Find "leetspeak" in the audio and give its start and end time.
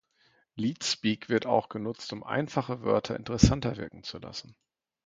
0.55-1.29